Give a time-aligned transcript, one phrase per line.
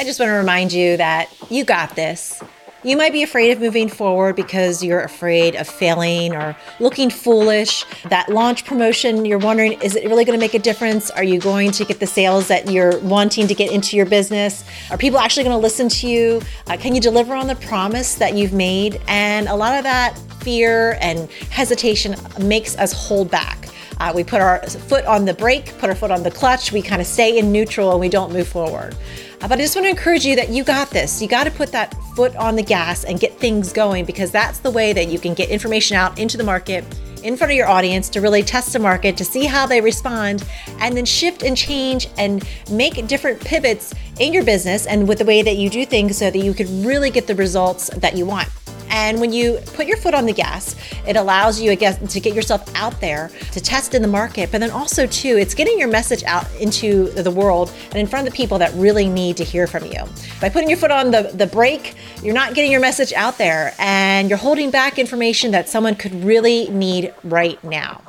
[0.00, 2.42] I just want to remind you that you got this.
[2.82, 7.84] You might be afraid of moving forward because you're afraid of failing or looking foolish.
[8.08, 11.10] That launch promotion, you're wondering, is it really going to make a difference?
[11.10, 14.64] Are you going to get the sales that you're wanting to get into your business?
[14.90, 16.40] Are people actually going to listen to you?
[16.66, 19.02] Uh, can you deliver on the promise that you've made?
[19.06, 23.68] And a lot of that fear and hesitation makes us hold back.
[24.00, 26.80] Uh, we put our foot on the brake, put our foot on the clutch, we
[26.80, 28.96] kind of stay in neutral and we don't move forward.
[29.42, 31.20] Uh, but I just want to encourage you that you got this.
[31.20, 34.58] You got to put that foot on the gas and get things going because that's
[34.58, 36.82] the way that you can get information out into the market
[37.22, 40.44] in front of your audience to really test the market to see how they respond
[40.78, 45.24] and then shift and change and make different pivots in your business and with the
[45.26, 48.24] way that you do things so that you can really get the results that you
[48.24, 48.48] want.
[48.90, 50.76] And when you put your foot on the gas,
[51.06, 54.50] it allows you, guess, to get yourself out there to test in the market.
[54.52, 58.26] But then also, too, it's getting your message out into the world and in front
[58.26, 60.04] of the people that really need to hear from you.
[60.40, 63.74] By putting your foot on the, the brake, you're not getting your message out there
[63.78, 68.02] and you're holding back information that someone could really need right now.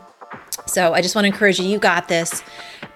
[0.66, 2.44] So I just want to encourage you, you got this.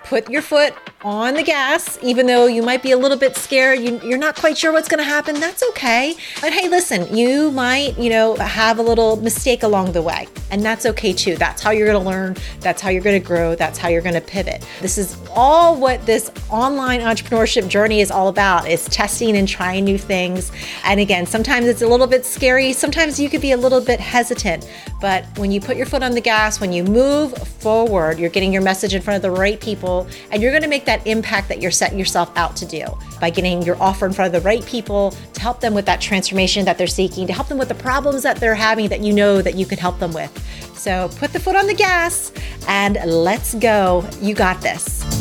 [0.03, 0.73] Put your foot
[1.05, 4.35] on the gas, even though you might be a little bit scared, you, are not
[4.35, 5.39] quite sure what's going to happen.
[5.39, 6.15] That's okay.
[6.41, 10.63] But hey, listen, you might, you know, have a little mistake along the way, and
[10.63, 11.35] that's okay too.
[11.35, 12.37] That's how you're going to learn.
[12.61, 13.55] That's how you're going to grow.
[13.55, 14.65] That's how you're going to pivot.
[14.79, 19.83] This is all what this online entrepreneurship journey is all about is testing and trying
[19.83, 20.53] new things.
[20.85, 22.71] And again, sometimes it's a little bit scary.
[22.71, 24.71] Sometimes you could be a little bit hesitant.
[25.01, 28.53] But when you put your foot on the gas, when you move forward, you're getting
[28.53, 31.49] your message in front of the right people, and you're going to make that impact
[31.49, 32.85] that you're setting yourself out to do
[33.19, 35.13] by getting your offer in front of the right people
[35.45, 38.37] help them with that transformation that they're seeking, to help them with the problems that
[38.37, 40.31] they're having that you know that you can help them with.
[40.75, 42.31] So put the foot on the gas
[42.67, 44.03] and let's go.
[44.19, 45.14] You got this.